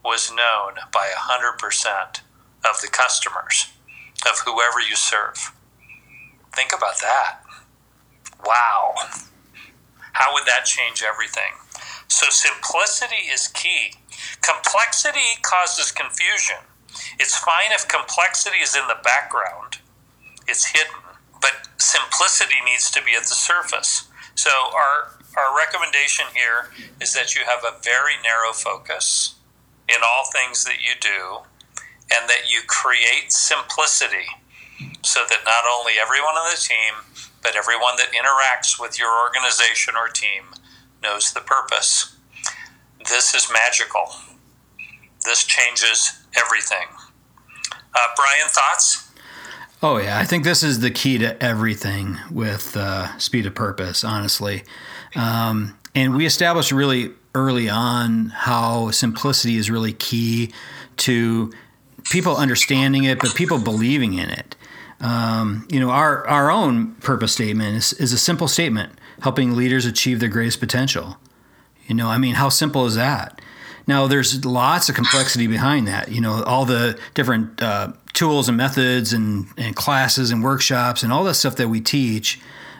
was 0.04 0.32
known 0.32 0.76
by 0.92 1.10
100% 1.16 2.22
of 2.70 2.82
the 2.82 2.88
customers, 2.88 3.68
of 4.30 4.40
whoever 4.46 4.80
you 4.80 4.96
serve? 4.96 5.52
Think 6.56 6.72
about 6.76 7.00
that. 7.02 7.40
Wow. 8.46 8.96
How 10.14 10.34
would 10.34 10.46
that 10.46 10.66
change 10.66 11.04
everything? 11.04 11.54
So, 12.08 12.28
simplicity 12.30 13.30
is 13.32 13.48
key. 13.48 13.94
Complexity 14.42 15.42
causes 15.42 15.92
confusion. 15.92 16.58
It's 17.20 17.38
fine 17.38 17.72
if 17.72 17.88
complexity 17.88 18.58
is 18.58 18.76
in 18.76 18.88
the 18.88 18.98
background, 19.04 19.80
it's 20.48 20.66
hidden, 20.66 21.04
but 21.42 21.68
simplicity 21.78 22.56
needs 22.66 22.90
to 22.92 23.04
be 23.04 23.12
at 23.16 23.24
the 23.24 23.36
surface. 23.36 24.07
So, 24.38 24.52
our 24.52 25.18
our 25.36 25.58
recommendation 25.58 26.26
here 26.34 26.70
is 27.02 27.14
that 27.14 27.36
you 27.36 27.42
have 27.46 27.64
a 27.64 27.82
very 27.84 28.14
narrow 28.24 28.54
focus 28.54 29.36
in 29.90 29.98
all 30.04 30.26
things 30.32 30.64
that 30.64 30.78
you 30.82 30.94
do 31.00 31.40
and 32.16 32.30
that 32.30 32.50
you 32.50 32.62
create 32.66 33.32
simplicity 33.32 34.26
so 35.04 35.26
that 35.30 35.40
not 35.46 35.64
only 35.70 35.94
everyone 36.02 36.36
on 36.36 36.50
the 36.50 36.60
team, 36.60 37.26
but 37.42 37.56
everyone 37.56 37.98
that 37.98 38.14
interacts 38.14 38.80
with 38.80 39.00
your 39.00 39.10
organization 39.22 39.96
or 39.96 40.08
team 40.08 40.54
knows 41.02 41.34
the 41.34 41.42
purpose. 41.42 42.16
This 43.00 43.34
is 43.34 43.52
magical. 43.52 44.12
This 45.26 45.46
changes 45.46 46.14
everything. 46.36 46.88
Uh, 47.74 48.08
Brian, 48.16 48.50
thoughts? 48.50 49.07
Oh, 49.84 49.98
yeah. 49.98 50.18
I 50.18 50.24
think 50.24 50.44
this 50.44 50.64
is 50.64 50.80
the 50.80 50.90
key 50.90 51.20
to 51.20 51.42
everything 51.44 52.18
with 52.32 52.76
uh, 52.76 53.16
speed 53.20 53.46
of 53.46 53.54
purpose, 53.54 54.04
honestly. 54.04 54.64
Um, 55.16 55.78
and 55.94 56.16
we 56.16 56.26
established 56.26 56.72
really 56.72 57.12
early 57.36 57.70
on 57.70 58.30
how 58.30 58.90
simplicity 58.90 59.58
is 59.58 59.70
really 59.70 59.94
key 59.94 60.52
to 60.98 61.54
people 62.06 62.36
understanding 62.36 63.04
it, 63.04 63.20
but 63.20 63.36
people 63.36 63.60
believing 63.60 64.14
in 64.14 64.30
it. 64.30 64.56
Um, 65.00 65.68
you 65.70 65.80
know, 65.80 65.92
our, 65.92 66.28
our 66.28 66.50
own 66.50 66.96
purpose 66.96 67.34
statement 67.34 67.76
is, 67.76 67.94
is 67.94 68.14
a 68.14 68.18
simple 68.18 68.48
statement 68.48 68.94
helping 69.22 69.56
leaders 69.56 69.86
achieve 69.86 70.20
their 70.20 70.30
greatest 70.30 70.60
potential. 70.60 71.18
You 71.86 71.94
know, 71.94 72.08
I 72.08 72.18
mean, 72.18 72.36
how 72.36 72.50
simple 72.50 72.88
is 72.88 72.96
that? 72.96 73.37
Now, 73.88 74.08
there's 74.08 74.46
lots 74.46 74.90
of 74.90 74.96
complexity 74.96 75.48
behind 75.48 75.88
that. 75.88 76.12
You 76.12 76.22
know, 76.22 76.44
all 76.44 76.66
the 76.66 77.00
different 77.14 77.62
uh, 77.62 77.94
tools 78.14 78.50
and 78.50 78.58
methods 78.58 79.14
and, 79.14 79.48
and 79.58 79.76
classes 79.76 80.30
and 80.30 80.44
workshops 80.44 81.04
and 81.04 81.14
all 81.14 81.24
the 81.24 81.34
stuff 81.34 81.56
that 81.56 81.70
we 81.70 81.80
teach 81.80 82.40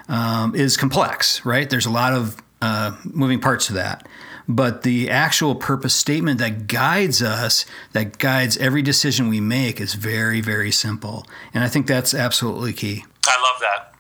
um, 0.10 0.54
is 0.54 0.76
complex, 0.76 1.46
right? 1.46 1.70
There's 1.70 1.86
a 1.86 1.92
lot 1.92 2.14
of 2.14 2.38
uh, 2.62 2.96
moving 3.06 3.40
parts 3.40 3.68
to 3.68 3.74
that. 3.74 4.08
But 4.50 4.84
the 4.84 5.10
actual 5.10 5.56
purpose 5.56 5.94
statement 5.94 6.40
that 6.40 6.68
guides 6.68 7.22
us, 7.22 7.66
that 7.92 8.18
guides 8.18 8.58
every 8.58 8.82
decision 8.82 9.28
we 9.28 9.42
make, 9.42 9.82
is 9.82 9.94
very, 9.94 10.40
very 10.40 10.72
simple. 10.72 11.26
And 11.54 11.64
I 11.64 11.68
think 11.68 11.86
that's 11.86 12.14
absolutely 12.14 12.72
key. 12.72 13.04
I 13.26 13.42
love 13.42 13.60
that. 13.60 13.94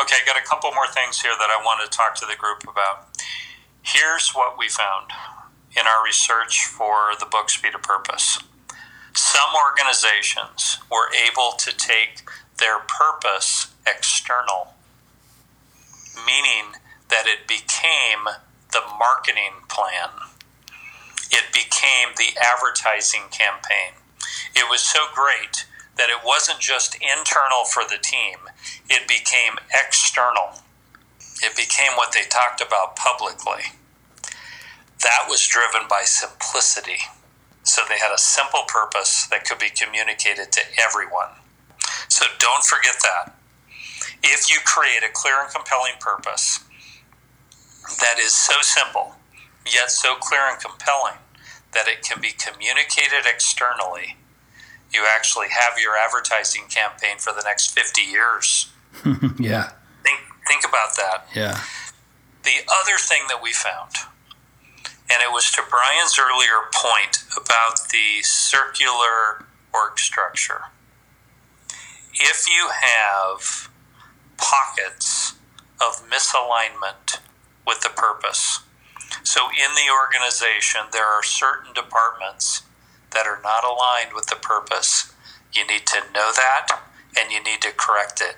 Okay, 0.00 0.16
I 0.20 0.26
got 0.26 0.36
a 0.36 0.44
couple 0.44 0.72
more 0.72 0.88
things 0.88 1.20
here 1.20 1.32
that 1.38 1.48
I 1.48 1.62
want 1.64 1.88
to 1.88 1.96
talk 1.96 2.16
to 2.16 2.26
the 2.26 2.36
group 2.36 2.64
about. 2.64 3.06
Here's 3.82 4.30
what 4.30 4.58
we 4.58 4.68
found 4.68 5.12
in 5.78 5.86
our 5.86 6.04
research 6.04 6.66
for 6.66 7.10
the 7.18 7.26
book 7.26 7.50
Speed 7.50 7.74
of 7.74 7.82
Purpose. 7.82 8.38
Some 9.14 9.50
organizations 9.54 10.78
were 10.90 11.10
able 11.14 11.52
to 11.58 11.76
take 11.76 12.22
their 12.58 12.78
purpose 12.80 13.68
external, 13.86 14.74
meaning 16.26 16.74
that 17.10 17.26
it 17.26 17.46
became 17.46 18.26
the 18.72 18.82
marketing 18.98 19.62
plan. 19.68 20.10
It 21.30 21.52
became 21.52 22.14
the 22.16 22.38
advertising 22.40 23.30
campaign. 23.30 23.98
It 24.54 24.68
was 24.70 24.80
so 24.80 25.00
great 25.14 25.66
that 25.96 26.10
it 26.10 26.24
wasn't 26.24 26.60
just 26.60 26.96
internal 26.96 27.64
for 27.64 27.84
the 27.84 27.98
team, 28.02 28.38
it 28.88 29.06
became 29.08 29.54
external. 29.72 30.60
It 31.42 31.56
became 31.56 31.92
what 31.96 32.12
they 32.12 32.24
talked 32.28 32.60
about 32.60 32.96
publicly. 32.96 33.74
That 35.04 35.28
was 35.28 35.46
driven 35.46 35.86
by 35.88 36.02
simplicity. 36.04 36.98
So 37.62 37.82
they 37.88 37.98
had 37.98 38.12
a 38.12 38.18
simple 38.18 38.62
purpose 38.66 39.26
that 39.28 39.44
could 39.44 39.58
be 39.58 39.70
communicated 39.70 40.50
to 40.52 40.60
everyone. 40.82 41.28
So 42.08 42.24
don't 42.38 42.64
forget 42.64 42.96
that. 43.02 43.36
If 44.22 44.50
you 44.50 44.56
create 44.64 45.02
a 45.04 45.12
clear 45.12 45.42
and 45.42 45.52
compelling 45.52 45.94
purpose 46.00 46.60
that 48.00 48.18
is 48.18 48.34
so 48.34 48.54
simple, 48.60 49.16
yet 49.66 49.90
so 49.90 50.14
clear 50.16 50.40
and 50.48 50.58
compelling 50.60 51.20
that 51.72 51.86
it 51.86 52.02
can 52.02 52.20
be 52.20 52.30
communicated 52.30 53.26
externally, 53.26 54.16
you 54.92 55.04
actually 55.14 55.48
have 55.50 55.78
your 55.78 55.96
advertising 55.96 56.64
campaign 56.68 57.18
for 57.18 57.32
the 57.32 57.42
next 57.42 57.76
50 57.78 58.00
years. 58.00 58.72
yeah. 59.38 59.72
Think, 60.02 60.20
think 60.46 60.64
about 60.66 60.96
that. 60.96 61.26
Yeah. 61.34 61.60
The 62.44 62.64
other 62.80 62.96
thing 62.98 63.22
that 63.28 63.42
we 63.42 63.52
found, 63.52 63.90
and 65.10 65.22
it 65.22 65.32
was 65.32 65.50
to 65.52 65.62
Brian's 65.68 66.18
earlier 66.18 66.68
point 66.74 67.24
about 67.36 67.88
the 67.90 68.22
circular 68.22 69.44
org 69.72 69.98
structure. 69.98 70.62
If 72.14 72.48
you 72.48 72.70
have 72.70 73.68
pockets 74.36 75.34
of 75.80 76.08
misalignment 76.08 77.20
with 77.66 77.80
the 77.80 77.90
purpose, 77.90 78.60
so 79.22 79.48
in 79.48 79.74
the 79.74 79.92
organization, 79.92 80.82
there 80.92 81.06
are 81.06 81.22
certain 81.22 81.72
departments 81.72 82.62
that 83.12 83.26
are 83.26 83.40
not 83.42 83.64
aligned 83.64 84.14
with 84.14 84.26
the 84.26 84.36
purpose. 84.36 85.12
You 85.52 85.66
need 85.66 85.86
to 85.86 86.00
know 86.12 86.32
that 86.34 86.80
and 87.18 87.30
you 87.30 87.42
need 87.42 87.62
to 87.62 87.72
correct 87.72 88.20
it. 88.20 88.36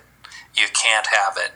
You 0.54 0.66
can't 0.72 1.06
have 1.08 1.36
it. 1.36 1.52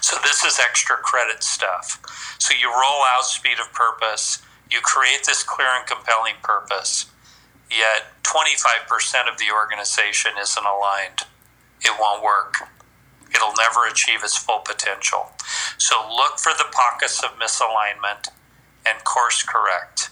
So, 0.00 0.16
this 0.22 0.44
is 0.44 0.58
extra 0.58 0.96
credit 0.96 1.42
stuff. 1.42 2.02
So, 2.38 2.54
you 2.58 2.68
roll 2.68 3.02
out 3.06 3.24
speed 3.24 3.58
of 3.60 3.72
purpose, 3.72 4.42
you 4.70 4.80
create 4.82 5.24
this 5.26 5.42
clear 5.42 5.68
and 5.76 5.86
compelling 5.86 6.34
purpose, 6.42 7.06
yet 7.70 8.12
25% 8.22 9.30
of 9.30 9.38
the 9.38 9.52
organization 9.52 10.32
isn't 10.40 10.64
aligned. 10.64 11.26
It 11.80 11.92
won't 11.98 12.22
work. 12.22 12.68
It'll 13.34 13.54
never 13.56 13.86
achieve 13.90 14.22
its 14.22 14.36
full 14.36 14.60
potential. 14.60 15.32
So, 15.78 15.96
look 16.08 16.38
for 16.38 16.52
the 16.52 16.66
pockets 16.72 17.22
of 17.22 17.38
misalignment 17.38 18.28
and 18.86 19.04
course 19.04 19.42
correct. 19.42 20.10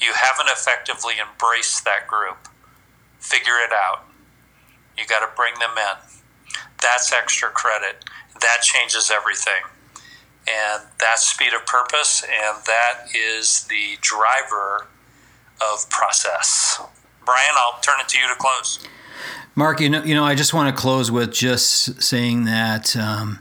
You 0.00 0.12
haven't 0.14 0.48
effectively 0.48 1.14
embraced 1.20 1.84
that 1.84 2.06
group. 2.06 2.48
Figure 3.18 3.58
it 3.64 3.72
out. 3.72 4.04
You 4.96 5.06
got 5.06 5.20
to 5.20 5.36
bring 5.36 5.54
them 5.58 5.76
in. 5.76 6.19
That's 6.82 7.12
extra 7.12 7.50
credit. 7.50 8.04
That 8.40 8.62
changes 8.62 9.10
everything. 9.10 9.62
And 10.48 10.82
that's 10.98 11.26
speed 11.26 11.52
of 11.52 11.66
purpose, 11.66 12.24
and 12.24 12.64
that 12.66 13.14
is 13.14 13.64
the 13.64 13.98
driver 14.00 14.86
of 15.60 15.88
process. 15.90 16.80
Brian, 17.24 17.54
I'll 17.58 17.80
turn 17.80 18.00
it 18.00 18.08
to 18.08 18.18
you 18.18 18.26
to 18.26 18.34
close. 18.34 18.80
Mark, 19.54 19.80
you 19.80 19.90
know, 19.90 20.02
you 20.02 20.14
know, 20.14 20.24
I 20.24 20.34
just 20.34 20.54
want 20.54 20.74
to 20.74 20.80
close 20.80 21.10
with 21.10 21.32
just 21.32 22.02
saying 22.02 22.44
that, 22.44 22.96
um, 22.96 23.40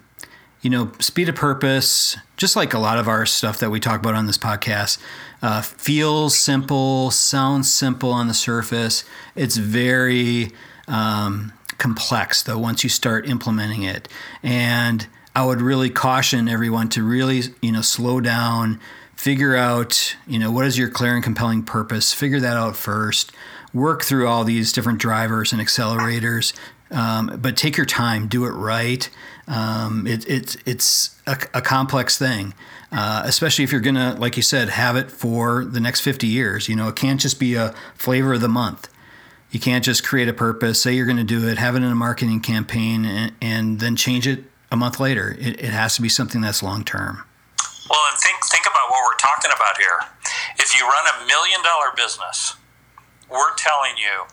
you 0.62 0.70
know, 0.70 0.92
speed 1.00 1.30
of 1.30 1.36
purpose, 1.36 2.18
just 2.36 2.56
like 2.56 2.74
a 2.74 2.80
lot 2.80 2.98
of 2.98 3.08
our 3.08 3.26
stuff 3.26 3.60
that 3.60 3.70
we 3.70 3.80
talk 3.80 4.02
about 4.02 4.16
on 4.16 4.28
this 4.28 4.38
podcast, 4.38 5.00
uh, 5.42 5.62
feels 5.62 6.38
simple, 6.38 7.12
sounds 7.12 7.72
simple 7.72 8.12
on 8.12 8.28
the 8.28 8.34
surface. 8.34 9.06
It's 9.36 9.56
very 9.56 10.52
um, 10.90 11.54
complex, 11.78 12.44
though, 12.44 12.58
once 12.58 12.84
you 12.84 12.90
start 12.90 13.28
implementing 13.30 13.84
it. 13.84 14.10
And 14.44 15.08
I 15.36 15.46
would 15.46 15.62
really 15.62 15.90
caution 15.90 16.50
everyone 16.50 16.90
to 16.90 17.04
really, 17.04 17.44
you 17.62 17.72
know, 17.72 17.82
slow 17.82 18.20
down, 18.20 18.80
figure 19.16 19.56
out, 19.56 20.16
you 20.28 20.38
know, 20.38 20.52
what 20.52 20.66
is 20.66 20.78
your 20.78 20.90
clear 20.90 21.16
and 21.16 21.24
compelling 21.24 21.64
purpose. 21.64 22.14
Figure 22.14 22.40
that 22.42 22.58
out 22.58 22.76
first. 22.76 23.32
Work 23.74 24.04
through 24.04 24.28
all 24.28 24.44
these 24.44 24.74
different 24.74 25.00
drivers 25.00 25.54
and 25.54 25.62
accelerators, 25.62 26.54
um, 26.90 27.38
but 27.40 27.56
take 27.56 27.78
your 27.78 27.86
time, 27.86 28.28
do 28.28 28.46
it 28.46 28.50
right. 28.50 29.08
Um, 29.48 30.08
it, 30.08 30.28
it, 30.28 30.58
it's 30.66 31.16
a, 31.28 31.38
a 31.54 31.62
complex 31.62 32.18
thing, 32.18 32.56
uh, 32.92 33.22
especially 33.26 33.64
if 33.64 33.72
you're 33.72 33.82
going 33.82 33.96
to, 33.96 34.16
like 34.20 34.38
you 34.38 34.44
said, 34.44 34.70
have 34.70 34.96
it 34.96 35.12
for 35.12 35.64
the 35.64 35.80
next 35.80 36.02
50 36.02 36.26
years. 36.26 36.68
You 36.68 36.76
know, 36.76 36.88
it 36.88 36.96
can't 36.96 37.20
just 37.20 37.40
be 37.40 37.54
a 37.54 37.76
flavor 37.94 38.34
of 38.34 38.42
the 38.42 38.50
month. 38.50 38.90
You 39.52 39.60
can't 39.60 39.84
just 39.84 40.04
create 40.04 40.28
a 40.28 40.34
purpose, 40.34 40.82
say 40.82 40.94
you're 40.94 41.06
going 41.06 41.18
to 41.18 41.24
do 41.24 41.48
it, 41.48 41.58
have 41.58 41.76
it 41.76 41.80
in 41.80 41.92
a 41.92 41.96
marketing 41.96 42.40
campaign, 42.40 43.06
and, 43.06 43.34
and 43.42 43.80
then 43.80 43.96
change 43.96 44.28
it 44.28 44.44
a 44.72 44.76
month 44.76 45.00
later. 45.00 45.36
It, 45.40 45.60
it 45.60 45.72
has 45.72 45.96
to 45.96 46.02
be 46.02 46.10
something 46.10 46.42
that's 46.42 46.62
long 46.62 46.84
term. 46.84 47.24
Well, 47.90 48.00
and 48.12 48.20
think 48.20 48.38
think 48.46 48.66
about 48.66 48.90
what 48.90 49.02
we're 49.04 49.18
talking 49.18 49.52
about 49.56 49.78
here. 49.78 50.34
If 50.58 50.76
you 50.78 50.86
run 50.86 51.06
a 51.18 51.26
million 51.26 51.64
dollar 51.64 51.92
business, 51.96 52.56
we're 53.30 53.56
telling 53.56 53.98
you 53.98 54.26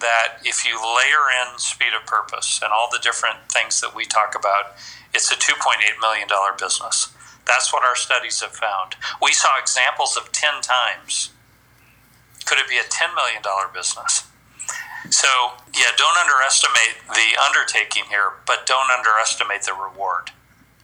that 0.00 0.38
if 0.44 0.66
you 0.66 0.76
layer 0.76 1.24
in 1.42 1.58
speed 1.58 1.94
of 1.98 2.06
purpose 2.06 2.60
and 2.62 2.72
all 2.72 2.88
the 2.90 2.98
different 3.02 3.50
things 3.50 3.80
that 3.80 3.94
we 3.94 4.04
talk 4.04 4.34
about, 4.38 4.76
it's 5.14 5.30
a 5.30 5.36
$2.8 5.36 6.00
million 6.00 6.28
business. 6.58 7.14
That's 7.46 7.72
what 7.72 7.84
our 7.84 7.96
studies 7.96 8.40
have 8.42 8.52
found. 8.52 8.96
We 9.22 9.32
saw 9.32 9.58
examples 9.58 10.16
of 10.16 10.32
10 10.32 10.60
times. 10.62 11.30
Could 12.46 12.58
it 12.58 12.68
be 12.68 12.78
a 12.78 12.82
$10 12.82 13.14
million 13.14 13.42
business? 13.74 14.28
So, 15.10 15.28
yeah, 15.74 15.84
don't 15.96 16.16
underestimate 16.18 16.96
the 17.08 17.40
undertaking 17.46 18.04
here, 18.08 18.32
but 18.46 18.66
don't 18.66 18.90
underestimate 18.90 19.62
the 19.62 19.74
reward. 19.74 20.30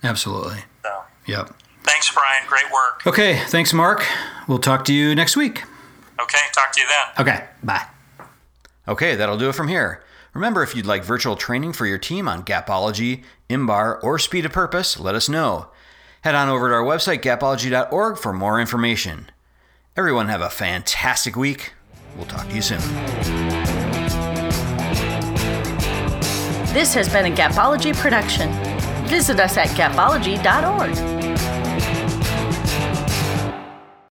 Absolutely. 0.04 0.58
So, 0.82 1.02
yep. 1.26 1.54
Thanks, 1.84 2.12
Brian. 2.12 2.46
Great 2.46 2.70
work. 2.72 3.06
Okay. 3.06 3.38
Thanks, 3.46 3.72
Mark. 3.72 4.04
We'll 4.46 4.58
talk 4.58 4.84
to 4.84 4.94
you 4.94 5.14
next 5.14 5.36
week. 5.36 5.64
Okay. 6.20 6.38
Talk 6.52 6.72
to 6.72 6.80
you 6.80 6.86
then. 6.86 7.26
Okay. 7.26 7.44
Bye. 7.62 7.86
Okay, 8.86 9.14
that'll 9.14 9.38
do 9.38 9.48
it 9.48 9.54
from 9.54 9.68
here. 9.68 10.02
Remember, 10.34 10.62
if 10.62 10.74
you'd 10.74 10.86
like 10.86 11.04
virtual 11.04 11.36
training 11.36 11.72
for 11.72 11.86
your 11.86 11.98
team 11.98 12.26
on 12.26 12.42
Gapology, 12.44 13.22
IMBAR, 13.48 14.02
or 14.02 14.18
Speed 14.18 14.44
of 14.44 14.52
Purpose, 14.52 14.98
let 14.98 15.14
us 15.14 15.28
know. 15.28 15.68
Head 16.22 16.34
on 16.34 16.48
over 16.48 16.68
to 16.68 16.74
our 16.74 16.82
website, 16.82 17.20
gapology.org, 17.20 18.18
for 18.18 18.32
more 18.32 18.60
information. 18.60 19.30
Everyone, 19.94 20.28
have 20.28 20.40
a 20.40 20.48
fantastic 20.48 21.36
week. 21.36 21.74
We'll 22.16 22.24
talk 22.24 22.48
to 22.48 22.54
you 22.54 22.62
soon. 22.62 22.80
This 26.72 26.94
has 26.94 27.10
been 27.10 27.30
a 27.30 27.36
Gapology 27.36 27.94
production. 27.94 28.50
Visit 29.08 29.38
us 29.38 29.58
at 29.58 29.68
gapology.org. 29.68 31.21